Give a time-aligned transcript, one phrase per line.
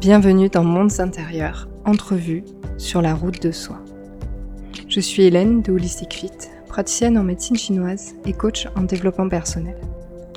[0.00, 2.44] Bienvenue dans Mondes intérieurs, entrevue
[2.76, 3.78] sur la route de soi.
[4.88, 6.30] Je suis Hélène de Holistic Fit,
[6.68, 9.76] praticienne en médecine chinoise et coach en développement personnel.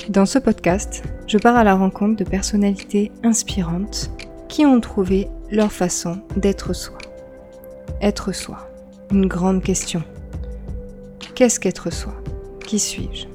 [0.09, 4.11] Dans ce podcast, je pars à la rencontre de personnalités inspirantes
[4.49, 6.97] qui ont trouvé leur façon d'être soi.
[8.01, 8.69] Être soi,
[9.11, 10.03] une grande question.
[11.35, 12.13] Qu'est-ce qu'être soi?
[12.65, 13.27] Qui suis-je?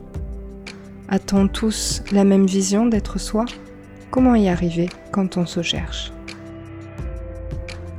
[1.08, 3.44] A-t-on tous la même vision d'être soi?
[4.16, 6.10] Comment y arriver quand on se cherche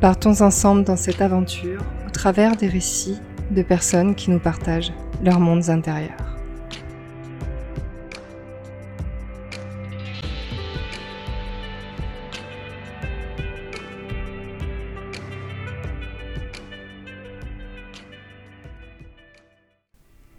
[0.01, 3.19] Partons ensemble dans cette aventure au travers des récits
[3.51, 4.91] de personnes qui nous partagent
[5.23, 6.17] leurs mondes intérieurs.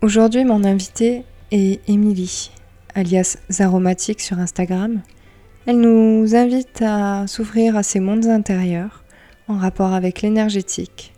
[0.02, 1.22] Aujourd'hui, mon invité
[1.52, 2.50] est Émilie,
[2.96, 5.02] alias Zaromatique sur Instagram.
[5.70, 9.04] Elle nous invite à s'ouvrir à ces mondes intérieurs
[9.48, 11.12] en rapport avec l'énergétique,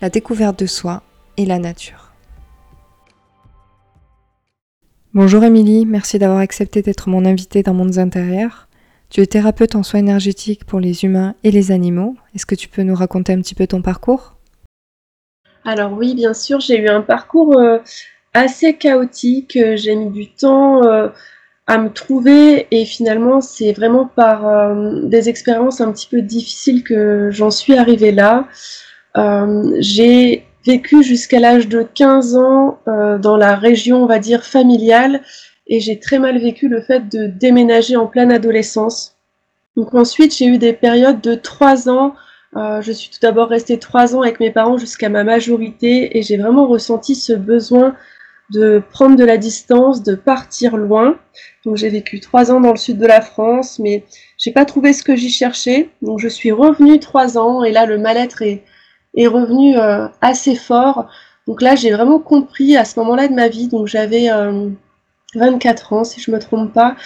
[0.00, 1.02] la découverte de soi
[1.36, 2.14] et la nature.
[5.12, 8.68] Bonjour Émilie, merci d'avoir accepté d'être mon invitée dans Mondes intérieurs.
[9.10, 12.16] Tu es thérapeute en soins énergétiques pour les humains et les animaux.
[12.34, 14.38] Est-ce que tu peux nous raconter un petit peu ton parcours?
[15.62, 17.80] Alors oui, bien sûr, j'ai eu un parcours euh,
[18.32, 19.58] assez chaotique.
[19.74, 21.10] J'ai mis du temps euh,
[21.66, 26.84] à me trouver et finalement c'est vraiment par euh, des expériences un petit peu difficiles
[26.84, 28.46] que j'en suis arrivée là.
[29.16, 34.44] Euh, j'ai vécu jusqu'à l'âge de 15 ans euh, dans la région on va dire
[34.44, 35.22] familiale
[35.66, 39.16] et j'ai très mal vécu le fait de déménager en pleine adolescence.
[39.76, 42.14] Donc ensuite j'ai eu des périodes de 3 ans
[42.82, 46.36] je suis tout d'abord restée 3 ans avec mes parents jusqu'à ma majorité et j'ai
[46.36, 47.96] vraiment ressenti ce besoin
[48.50, 51.18] de prendre de la distance, de partir loin.
[51.64, 54.04] Donc j'ai vécu trois ans dans le sud de la France, mais
[54.38, 55.90] j'ai pas trouvé ce que j'y cherchais.
[56.02, 58.62] Donc je suis revenue trois ans et là le mal-être est,
[59.16, 61.08] est revenu euh, assez fort.
[61.46, 64.28] Donc là j'ai vraiment compris à ce moment-là de ma vie, donc j'avais
[65.34, 66.96] 24 euh, ans si je me trompe pas,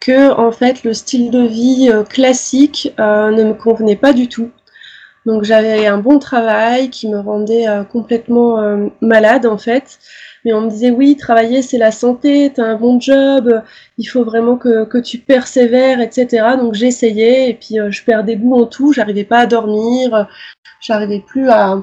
[0.00, 4.50] que en fait le style de vie euh, classique ne me convenait pas du tout.
[5.26, 9.98] Donc j'avais un bon travail qui me rendait complètement malade en fait
[10.44, 13.62] mais on me disait oui, travailler c'est la santé, tu as un bon job,
[13.98, 16.56] il faut vraiment que, que tu persévères, etc.
[16.58, 20.28] Donc j'essayais et puis euh, je perdais goût en tout, j'arrivais pas à dormir,
[20.80, 21.82] j'arrivais plus à,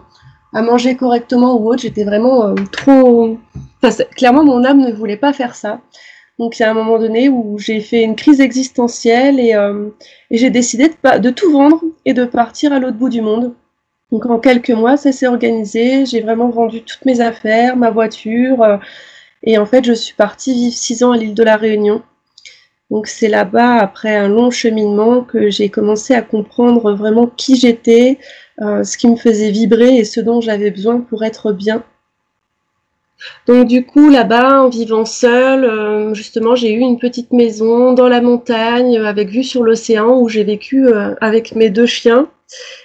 [0.54, 3.38] à, manger correctement ou autre, j'étais vraiment euh, trop...
[4.16, 5.82] Clairement mon âme ne voulait pas faire ça.
[6.38, 9.90] Donc il y a un moment donné où j'ai fait une crise existentielle et, euh,
[10.30, 13.54] et j'ai décidé de, de tout vendre et de partir à l'autre bout du monde.
[14.12, 16.06] Donc en quelques mois, ça s'est organisé.
[16.06, 18.62] J'ai vraiment vendu toutes mes affaires, ma voiture.
[18.62, 18.78] Euh,
[19.44, 22.04] et en fait, je suis partie vivre six ans à l'île de la Réunion.
[22.90, 28.20] Donc c'est là-bas, après un long cheminement, que j'ai commencé à comprendre vraiment qui j'étais,
[28.62, 31.84] euh, ce qui me faisait vibrer et ce dont j'avais besoin pour être bien.
[33.48, 38.10] Donc du coup, là-bas, en vivant seule, euh, justement, j'ai eu une petite maison dans
[38.10, 40.90] la montagne avec vue sur l'océan où j'ai vécu
[41.22, 42.28] avec mes deux chiens.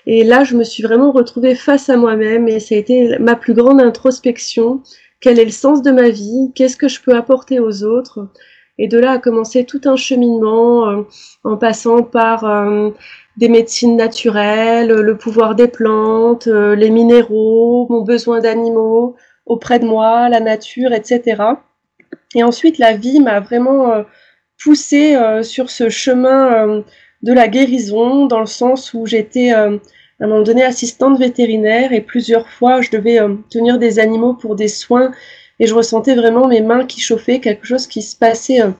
[0.06, 3.34] Et là, je me suis vraiment retrouvée face à moi-même et ça a été ma
[3.34, 4.82] plus grande introspection.
[5.20, 6.52] Quel est le sens de ma vie?
[6.54, 8.28] Qu'est-ce que je peux apporter aux autres?
[8.78, 11.02] Et de là a commencé tout un cheminement euh,
[11.44, 12.90] en passant par euh,
[13.36, 19.16] des médecines naturelles, le pouvoir des plantes, euh, les minéraux, mon besoin d'animaux
[19.46, 21.42] auprès de moi, la nature, etc.
[22.34, 24.04] Et ensuite, la vie m'a vraiment
[24.60, 26.82] poussée sur ce chemin
[27.22, 29.76] de la guérison, dans le sens où j'étais euh,
[30.20, 34.34] à un moment donné assistante vétérinaire et plusieurs fois je devais euh, tenir des animaux
[34.34, 35.12] pour des soins
[35.58, 38.70] et je ressentais vraiment mes mains qui chauffaient, quelque chose qui se passait euh,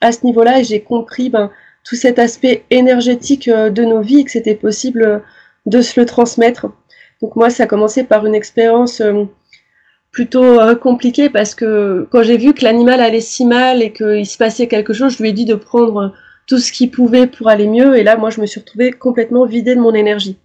[0.00, 1.50] à ce niveau-là et j'ai compris ben,
[1.84, 5.22] tout cet aspect énergétique de nos vies et que c'était possible
[5.64, 6.66] de se le transmettre.
[7.22, 9.02] Donc moi ça a commencé par une expérience
[10.12, 14.36] plutôt compliquée parce que quand j'ai vu que l'animal allait si mal et qu'il se
[14.36, 16.12] passait quelque chose, je lui ai dit de prendre
[16.48, 17.96] tout ce qui pouvait pour aller mieux.
[17.96, 20.38] Et là, moi, je me suis retrouvée complètement vidée de mon énergie.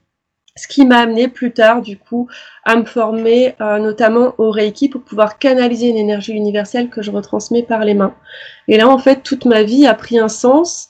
[0.56, 2.28] Ce qui m'a amené plus tard, du coup,
[2.64, 7.10] à me former euh, notamment au Reiki pour pouvoir canaliser une énergie universelle que je
[7.10, 8.14] retransmets par les mains.
[8.68, 10.90] Et là, en fait, toute ma vie a pris un sens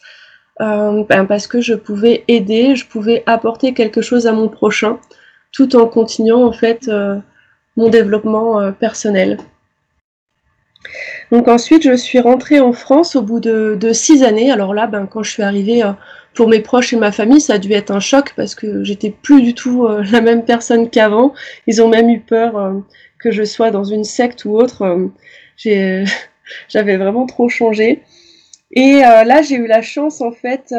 [0.60, 5.00] euh, ben, parce que je pouvais aider, je pouvais apporter quelque chose à mon prochain,
[5.54, 7.18] tout en continuant en fait euh,
[7.78, 9.38] mon développement personnel.
[11.34, 14.52] Donc ensuite, je suis rentrée en France au bout de, six années.
[14.52, 15.94] Alors là, ben, quand je suis arrivée euh,
[16.36, 19.10] pour mes proches et ma famille, ça a dû être un choc parce que j'étais
[19.10, 21.34] plus du tout euh, la même personne qu'avant.
[21.66, 22.74] Ils ont même eu peur euh,
[23.18, 25.10] que je sois dans une secte ou autre.
[26.70, 28.04] J'avais vraiment trop changé.
[28.76, 30.74] Et là, j'ai eu la chance en fait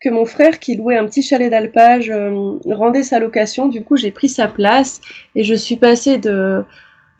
[0.00, 2.12] que mon frère qui louait un petit chalet d'alpage
[2.66, 3.68] rendait sa location.
[3.68, 5.00] Du coup, j'ai pris sa place
[5.34, 6.64] et je suis passée de,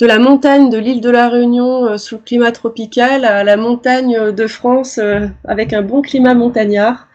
[0.00, 3.56] de la montagne de l'île de la Réunion euh, sous le climat tropical à la
[3.56, 7.08] montagne de France euh, avec un bon climat montagnard.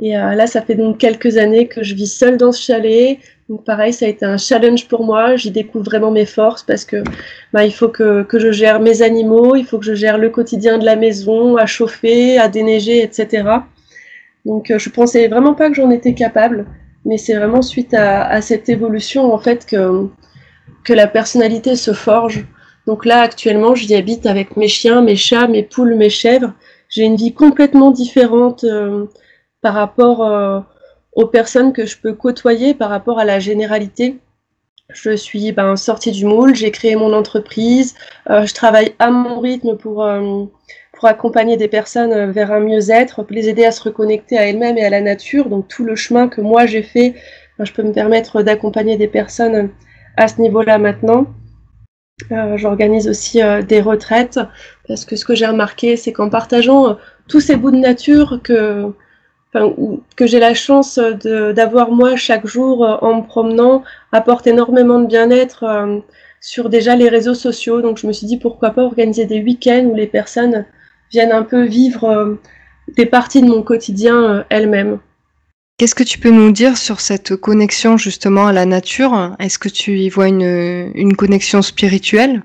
[0.00, 3.20] Et là, ça fait donc quelques années que je vis seule dans ce chalet.
[3.48, 5.36] Donc pareil, ça a été un challenge pour moi.
[5.36, 7.04] J'y découvre vraiment mes forces parce que
[7.52, 10.30] bah, il faut que, que je gère mes animaux, il faut que je gère le
[10.30, 13.44] quotidien de la maison, à chauffer, à déneiger, etc.
[14.44, 16.66] Donc euh, je pensais vraiment pas que j'en étais capable,
[17.04, 20.08] mais c'est vraiment suite à, cette évolution en fait que,
[20.84, 22.44] que la personnalité se forge.
[22.86, 26.52] Donc là actuellement j'y habite avec mes chiens, mes chats, mes poules, mes chèvres.
[26.88, 29.06] J'ai une vie complètement différente euh,
[29.62, 30.60] par rapport euh,
[31.12, 34.18] aux personnes que je peux côtoyer, par rapport à la généralité.
[34.90, 37.94] Je suis ben, sortie du moule, j'ai créé mon entreprise,
[38.28, 40.04] je travaille à mon rythme pour
[40.94, 44.78] pour accompagner des personnes euh, vers un mieux-être, les aider à se reconnecter à elles-mêmes
[44.78, 45.48] et à la nature.
[45.48, 47.14] Donc tout le chemin que moi j'ai fait,
[47.58, 49.68] ben, je peux me permettre d'accompagner des personnes euh,
[50.16, 51.26] à ce niveau-là maintenant.
[52.30, 54.38] Euh, J'organise aussi euh, des retraites
[54.86, 56.96] parce que ce que j'ai remarqué, c'est qu'en partageant
[57.28, 58.92] tous ces bouts de nature que,
[59.52, 63.82] que j'ai la chance d'avoir moi chaque jour en me promenant,
[64.12, 65.64] apporte énormément de bien-être
[66.44, 67.80] sur déjà les réseaux sociaux.
[67.80, 70.66] Donc je me suis dit pourquoi pas organiser des week-ends où les personnes
[71.10, 72.34] viennent un peu vivre euh,
[72.96, 74.98] des parties de mon quotidien euh, elles-mêmes.
[75.76, 79.34] Qu'est-ce que tu peux nous dire sur cette connexion justement à la nature?
[79.40, 82.42] Est-ce que tu y vois une, une connexion spirituelle?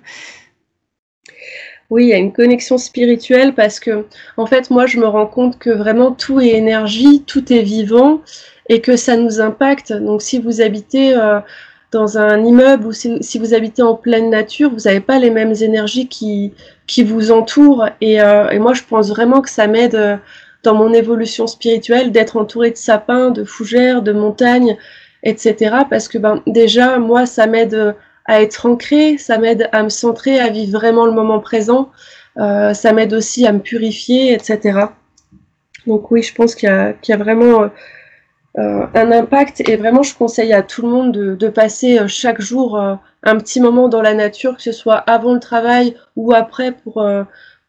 [1.89, 4.05] Oui, il y a une connexion spirituelle parce que,
[4.37, 8.21] en fait, moi, je me rends compte que vraiment tout est énergie, tout est vivant
[8.67, 9.91] et que ça nous impacte.
[9.93, 11.39] Donc, si vous habitez euh,
[11.91, 15.55] dans un immeuble ou si, vous habitez en pleine nature, vous n'avez pas les mêmes
[15.61, 16.53] énergies qui,
[16.85, 17.87] qui vous entourent.
[18.01, 20.17] Et, euh, moi, je pense vraiment que ça m'aide euh,
[20.63, 24.77] dans mon évolution spirituelle d'être entourée de sapins, de fougères, de montagnes,
[25.23, 25.77] etc.
[25.89, 27.93] Parce que ben, déjà, moi, ça m'aide euh,
[28.25, 31.89] à être ancrée, ça m'aide à me centrer, à vivre vraiment le moment présent.
[32.37, 34.79] Euh, ça m'aide aussi à me purifier, etc.
[35.87, 37.69] Donc oui, je pense qu'il y, a vraiment
[38.57, 42.41] euh, un impact et vraiment je conseille à tout le monde de, passer euh, chaque
[42.41, 46.33] jour euh, un petit moment dans la nature, que ce soit avant le travail ou
[46.33, 47.03] après pour,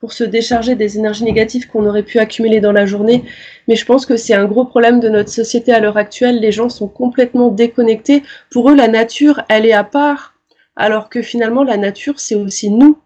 [0.01, 3.23] pour se décharger des énergies négatives qu'on aurait pu accumuler dans la journée.
[3.69, 6.41] Mais je pense que c'est un gros problème de notre société à l'heure actuelle.
[6.41, 8.23] Les gens sont complètement déconnectés.
[8.51, 10.35] Pour eux, la nature, elle est à part,
[10.75, 12.99] alors que finalement, la nature, c'est aussi nous.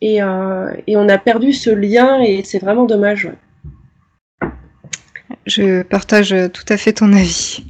[0.00, 3.30] Et, et, on a perdu ce lien et c'est vraiment dommage.
[5.46, 7.64] Je partage tout à fait ton avis.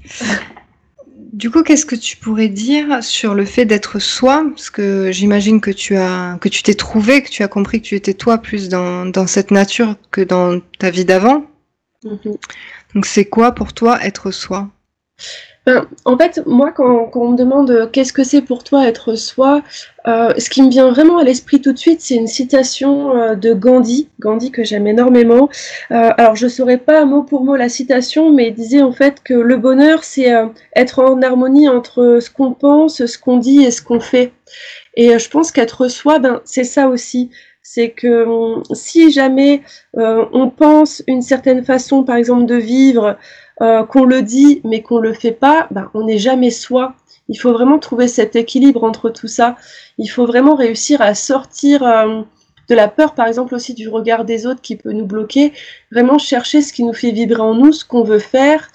[1.43, 4.45] Du coup, qu'est-ce que tu pourrais dire sur le fait d'être soi?
[4.51, 7.87] Parce que j'imagine que tu as, que tu t'es trouvé, que tu as compris que
[7.89, 11.45] tu étais toi plus dans, dans cette nature que dans ta vie d'avant.
[12.05, 12.37] Mhm.
[12.95, 14.71] Donc, c'est quoi pour toi être soi?
[15.65, 18.89] Ben, en fait, moi, quand, quand on me demande euh, qu'est-ce que c'est pour toi
[18.89, 19.63] être soi,
[20.09, 23.35] euh, ce qui me vient vraiment à l'esprit tout de suite, c'est une citation euh,
[23.37, 25.49] de Gandhi, Gandhi que j'aime énormément.
[25.93, 28.91] Euh, alors, je ne saurais pas mot pour mot la citation, mais il disait en
[28.91, 33.37] fait que le bonheur, c'est euh, être en harmonie entre ce qu'on pense, ce qu'on
[33.37, 34.33] dit et ce qu'on fait.
[34.95, 37.31] Et je pense qu'être soi, ben, c'est ça aussi
[37.63, 39.63] c'est que hum, si jamais
[39.97, 43.17] euh, on pense une certaine façon, par exemple, de vivre,
[43.61, 46.95] euh, qu'on le dit mais qu'on le fait pas, ben, on n'est jamais soi.
[47.29, 49.57] Il faut vraiment trouver cet équilibre entre tout ça.
[49.99, 52.23] Il faut vraiment réussir à sortir euh,
[52.69, 55.53] de la peur, par exemple aussi du regard des autres qui peut nous bloquer.
[55.91, 58.71] Vraiment chercher ce qui nous fait vibrer en nous, ce qu'on veut faire,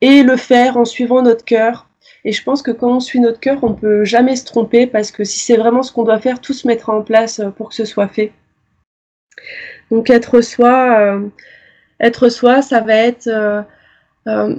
[0.00, 1.86] et le faire en suivant notre cœur.
[2.24, 5.10] Et je pense que quand on suit notre cœur, on peut jamais se tromper parce
[5.10, 7.70] que si c'est vraiment ce qu'on doit faire, tout se mettra en place euh, pour
[7.70, 8.32] que ce soit fait.
[9.90, 11.18] Donc être soi,
[12.00, 13.64] être soi, ça va être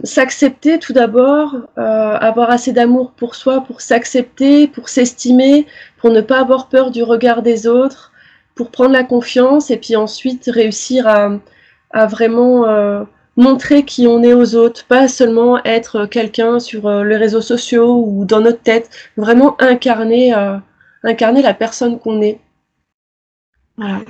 [0.04, 6.22] s'accepter tout d'abord, euh, avoir assez d'amour pour soi, pour s'accepter, pour s'estimer, pour ne
[6.22, 8.12] pas avoir peur du regard des autres,
[8.56, 11.32] pour prendre la confiance et puis ensuite réussir à,
[11.92, 13.04] à vraiment euh,
[13.36, 18.26] montrer qui on est aux autres, pas seulement être quelqu'un sur les réseaux sociaux ou
[18.26, 20.34] dans notre tête, vraiment incarner,
[21.04, 22.40] incarner la personne qu'on est.
[23.78, 24.02] Voilà.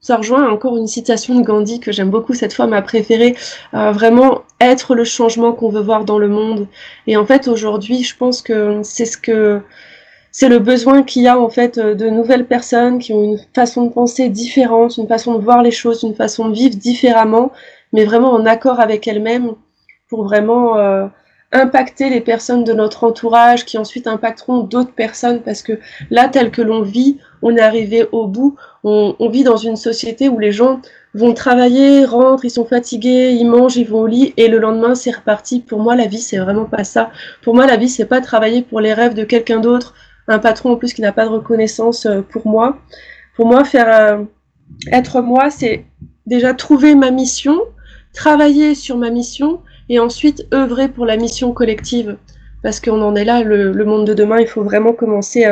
[0.00, 3.36] Ça rejoint encore une citation de Gandhi que j'aime beaucoup, cette fois ma préférée,
[3.74, 6.66] euh, vraiment être le changement qu'on veut voir dans le monde.
[7.06, 9.60] Et en fait, aujourd'hui, je pense que c'est ce que
[10.32, 13.86] c'est le besoin qu'il y a en fait de nouvelles personnes qui ont une façon
[13.86, 17.50] de penser différente, une façon de voir les choses, une façon de vivre différemment,
[17.92, 19.54] mais vraiment en accord avec elles-mêmes
[20.08, 21.06] pour vraiment euh,
[21.52, 25.80] impacter les personnes de notre entourage qui ensuite impacteront d'autres personnes parce que
[26.10, 28.56] là, tel que l'on vit, on est arrivé au bout.
[28.84, 30.80] On, vit dans une société où les gens
[31.12, 34.94] vont travailler, rentrent, ils sont fatigués, ils mangent, ils vont au lit et le lendemain
[34.94, 35.60] c'est reparti.
[35.60, 37.10] Pour moi, la vie c'est vraiment pas ça.
[37.42, 39.94] Pour moi, la vie c'est pas travailler pour les rêves de quelqu'un d'autre,
[40.28, 42.78] un patron en plus qui n'a pas de reconnaissance euh, pour moi.
[43.34, 44.24] Pour moi, faire euh,
[44.92, 45.84] être moi, c'est
[46.26, 47.58] déjà trouver ma mission,
[48.14, 52.16] travailler sur ma mission et ensuite œuvrer pour la mission collective.
[52.62, 55.44] Parce qu'on en est là, le, monde de demain, il faut vraiment commencer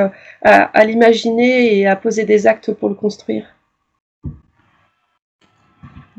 [0.42, 3.44] à l'imaginer et à poser des actes pour le construire.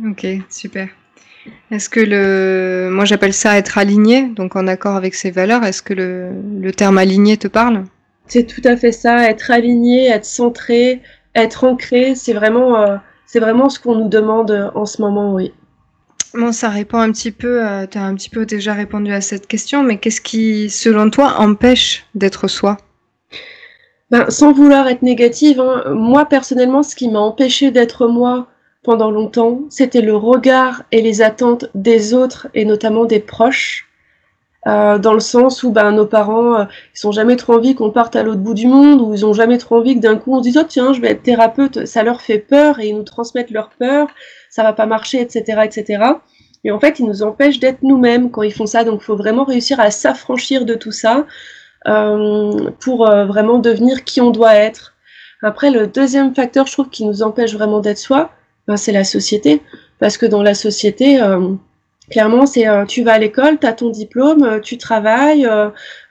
[0.08, 0.90] Ok, super.
[1.72, 5.64] Est-ce que le, moi j'appelle ça être aligné, donc en accord avec ses valeurs.
[5.64, 7.84] Est-ce que le, terme aligné te parle?
[8.28, 9.30] C'est tout à fait ça.
[9.30, 11.02] Être aligné, être centré,
[11.36, 15.54] être ancré, c'est vraiment, euh, c'est vraiment ce qu'on nous demande en ce moment, oui.
[16.34, 19.48] Bon, ça répond un petit peu, tu as un petit peu déjà répondu à cette
[19.48, 22.78] question, mais qu'est-ce qui, selon toi, empêche d'être soi?
[24.12, 28.48] Ben, Sans vouloir être négative, hein, moi personnellement, ce qui m'a empêché d'être moi,
[28.84, 33.86] pendant longtemps, c'était le regard et les attentes des autres et notamment des proches.
[34.68, 37.92] Euh, dans le sens où ben, nos parents, euh, ils ont jamais trop envie qu'on
[37.92, 40.36] parte à l'autre bout du monde, ou ils ont jamais trop envie que d'un coup
[40.36, 43.04] on dise oh tiens je vais être thérapeute, ça leur fait peur et ils nous
[43.04, 44.08] transmettent leur peur,
[44.50, 46.04] ça va pas marcher, etc., etc.
[46.64, 49.16] Et en fait ils nous empêchent d'être nous-mêmes quand ils font ça, donc il faut
[49.16, 51.26] vraiment réussir à s'affranchir de tout ça
[51.88, 54.96] euh, pour euh, vraiment devenir qui on doit être.
[55.42, 58.32] Après le deuxième facteur, je trouve qui nous empêche vraiment d'être soi,
[58.68, 59.62] ben, c'est la société.
[60.00, 61.54] Parce que dans la société, euh,
[62.10, 65.48] clairement, c'est tu vas à l'école, tu as ton diplôme, tu travailles,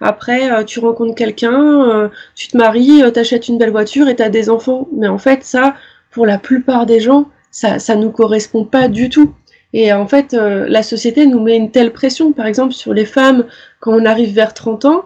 [0.01, 4.29] après tu rencontres quelqu'un, tu te maries, tu achètes une belle voiture et tu as
[4.29, 4.89] des enfants.
[4.95, 5.75] Mais en fait, ça,
[6.11, 7.31] pour la plupart des gens,
[7.79, 9.35] ça ne nous correspond pas du tout.
[9.73, 13.45] Et en fait, la société nous met une telle pression, par exemple, sur les femmes,
[13.81, 15.05] quand on arrive vers 30 ans,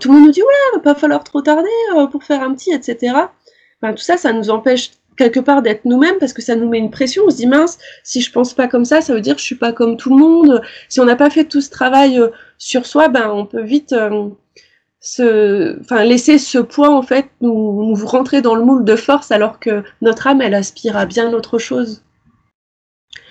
[0.00, 1.68] tout le monde nous dit, ouais, va pas falloir trop tarder
[2.10, 3.14] pour faire un petit, etc.
[3.82, 6.78] Ben, tout ça, ça nous empêche quelque part d'être nous-mêmes parce que ça nous met
[6.78, 7.24] une pression.
[7.26, 9.46] On se dit mince, si je pense pas comme ça, ça veut dire que je
[9.46, 10.62] suis pas comme tout le monde.
[10.88, 13.92] Si on n'a pas fait tout ce travail euh, sur soi, ben on peut vite
[15.00, 19.30] se, enfin laisser ce poids en fait nous, nous rentrer dans le moule de force
[19.30, 22.02] alors que notre âme elle aspire à bien autre chose.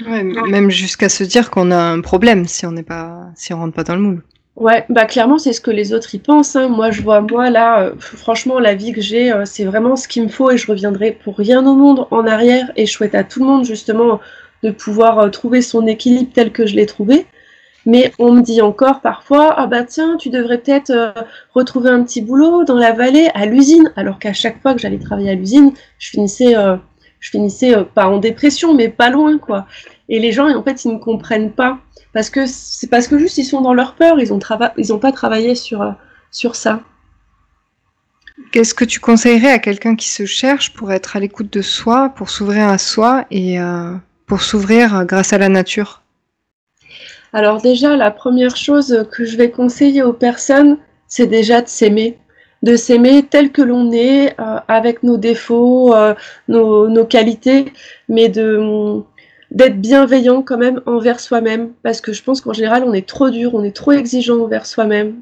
[0.06, 3.60] Ouais, même jusqu'à se dire qu'on a un problème si on n'est pas, si on
[3.60, 4.24] rentre pas dans le moule.
[4.56, 6.56] Ouais, bah clairement c'est ce que les autres y pensent.
[6.56, 6.68] Hein.
[6.68, 10.08] Moi je vois moi là, euh, franchement la vie que j'ai, euh, c'est vraiment ce
[10.08, 13.14] qu'il me faut et je reviendrai pour rien au monde en arrière et je souhaite
[13.14, 14.20] à tout le monde justement
[14.64, 17.28] de pouvoir euh, trouver son équilibre tel que je l'ai trouvé.
[17.88, 21.16] Mais on me dit encore parfois ah bah tiens tu devrais peut-être
[21.56, 25.00] retrouver un petit boulot dans la vallée à l'usine alors qu'à chaque fois que j'allais
[25.00, 26.54] travailler à l'usine je finissais
[27.20, 29.66] je finissais pas en dépression mais pas loin quoi.
[30.10, 31.80] Et les gens en fait ils ne comprennent pas
[32.18, 34.40] parce que c'est parce que juste ils sont dans leur peur, ils ont
[34.78, 35.92] ils ont pas travaillé sur euh,
[36.32, 36.82] sur ça.
[38.52, 42.10] Qu'est-ce que tu conseillerais à quelqu'un qui se cherche pour être à l'écoute de soi,
[42.10, 43.94] pour s'ouvrir à soi et euh,
[44.26, 46.02] pour s'ouvrir grâce à la nature?
[47.34, 52.18] Alors déjà, la première chose que je vais conseiller aux personnes, c'est déjà de s'aimer
[52.64, 55.94] de s'aimer tel que l'on est, euh, avec nos défauts,
[56.48, 57.72] nos, nos, qualités,
[58.10, 59.04] mais de,
[59.52, 63.30] d'être bienveillant quand même envers soi-même, parce que je pense qu'en général, on est trop
[63.30, 65.22] dur, on est trop exigeant envers soi-même.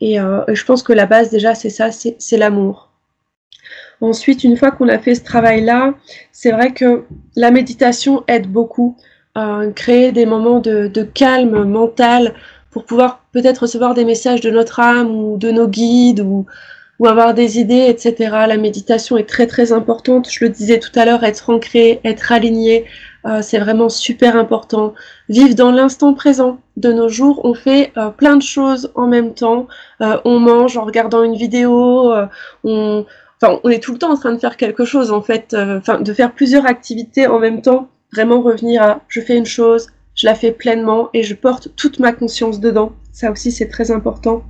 [0.00, 2.90] Et euh, je pense que la base, déjà, c'est ça, c'est l'amour.
[4.00, 5.94] Ensuite, une fois qu'on a fait ce travail-là,
[6.30, 8.96] c'est vrai que la méditation aide beaucoup
[9.74, 12.34] créer des moments de, calme mental
[12.70, 16.46] pour pouvoir peut-être recevoir des messages de notre âme ou de nos guides ou,
[16.98, 18.14] ou avoir des idées, etc.
[18.46, 20.28] La méditation est très très importante.
[20.30, 22.84] Je le disais tout à l'heure, être ancré, être aligné,
[23.26, 24.94] euh, c'est vraiment super important.
[25.28, 26.58] Vivre dans l'instant présent.
[26.76, 29.66] De nos jours, on fait euh, plein de choses en même temps.
[30.00, 32.12] Euh, on mange en regardant une vidéo.
[32.64, 33.04] on,
[33.42, 35.54] enfin, on est tout le temps en train de faire quelque chose en fait.
[35.54, 37.88] Enfin, de faire plusieurs activités en même temps.
[38.12, 41.98] Vraiment revenir à je fais une chose, je la fais pleinement et je porte toute
[41.98, 42.92] ma conscience dedans.
[43.12, 44.44] Ça aussi, c'est très important.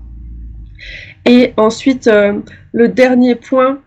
[1.24, 2.08] Et ensuite,
[2.72, 3.80] le dernier point,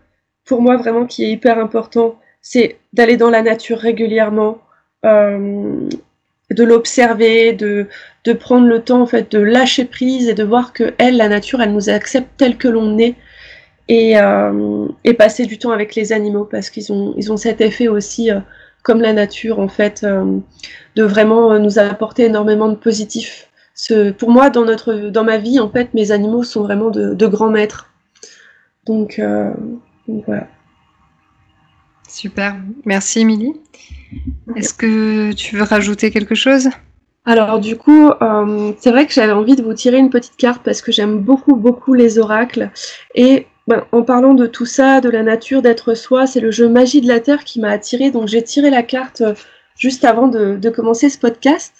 [0.44, 4.58] pour moi vraiment qui est hyper important, c'est d'aller dans la nature régulièrement,
[5.04, 5.88] euh,
[6.50, 7.86] de l'observer, de,
[8.24, 11.28] de prendre le temps en fait de lâcher prise et de voir que elle, la
[11.28, 13.14] nature, elle nous accepte tel que l'on est
[13.88, 17.60] et, euh, et, passer du temps avec les animaux parce qu'ils ont, ils ont cet
[17.60, 18.40] effet aussi, euh,
[18.82, 20.04] comme la nature en fait,
[20.96, 23.48] de vraiment nous apporter énormément de positif.
[23.74, 27.14] Ce, pour moi, dans, notre, dans ma vie, en fait, mes animaux sont vraiment de,
[27.14, 27.90] de grands maîtres.
[28.86, 29.20] Donc,
[30.08, 30.46] donc voilà.
[32.08, 33.54] Super, merci Émilie.
[34.56, 36.68] Est-ce que tu veux rajouter quelque chose?
[37.24, 40.62] Alors du coup, euh, c'est vrai que j'avais envie de vous tirer une petite carte
[40.64, 42.70] parce que j'aime beaucoup, beaucoup les oracles.
[43.14, 46.68] Et ben, en parlant de tout ça, de la nature, d'être soi, c'est le jeu
[46.68, 48.10] Magie de la Terre qui m'a attiré.
[48.10, 49.22] Donc j'ai tiré la carte
[49.78, 51.72] juste avant de, commencer ce podcast.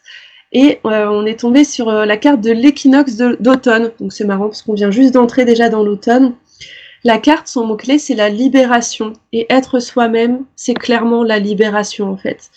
[0.52, 3.90] Et on est tombé sur la carte de l'équinoxe d'automne.
[3.99, 6.35] Donc c'est marrant parce qu'on vient juste d'entrer déjà dans l'automne.
[7.02, 9.14] La carte, son mot-clé, c'est la libération.
[9.32, 12.52] Et être soi-même, c'est clairement la libération en fait.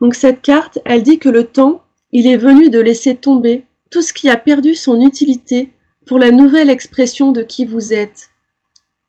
[0.00, 4.02] Donc cette carte, elle dit que le temps, il est venu de laisser tomber tout
[4.02, 5.72] ce qui a perdu son utilité
[6.08, 8.30] pour la nouvelle expression de qui vous êtes.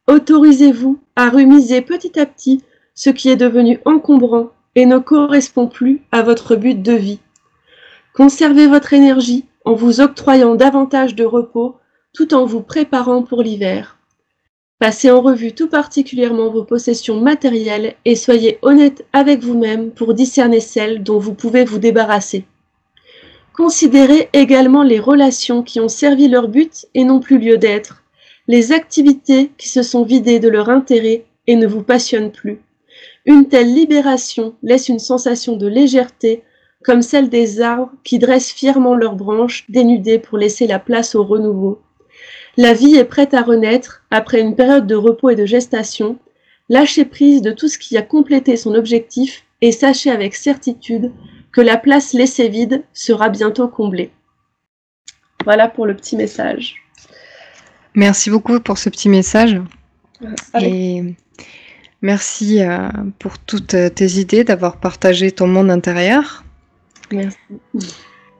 [0.08, 2.62] Autorisez-vous à remiser petit à petit
[2.94, 7.20] ce qui est devenu encombrant et ne correspond plus à votre but de vie.
[8.14, 11.78] Conservez votre énergie en vous octroyant davantage de repos
[12.14, 13.98] tout en vous préparant pour l'hiver.
[14.78, 20.60] Passez en revue tout particulièrement vos possessions matérielles et soyez honnête avec vous-même pour discerner
[20.60, 22.46] celles dont vous pouvez vous débarrasser.
[23.60, 28.04] Considérez également les relations qui ont servi leur but et n'ont plus lieu d'être,
[28.48, 32.62] les activités qui se sont vidées de leur intérêt et ne vous passionnent plus.
[33.26, 36.42] Une telle libération laisse une sensation de légèreté,
[36.86, 41.26] comme celle des arbres qui dressent fièrement leurs branches dénudées pour laisser la place au
[41.26, 41.82] renouveau.
[42.56, 46.18] La vie est prête à renaître après une période de repos et de gestation.
[46.70, 51.12] Lâchez prise de tout ce qui a complété son objectif et sachez avec certitude
[51.52, 54.12] que la place laissée vide sera bientôt comblée.
[55.46, 56.76] Voilà pour le petit message.
[57.96, 59.60] Merci beaucoup pour ce petit message.
[60.60, 61.16] Et
[62.02, 66.44] merci euh, pour toutes tes idées, d'avoir partagé ton monde intérieur.
[67.12, 67.38] Merci.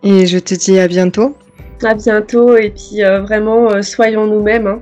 [0.04, 1.38] Et je te dis à bientôt.
[1.84, 4.68] À bientôt et puis euh, vraiment euh, soyons nous-mêmes.
[4.68, 4.82] Hein.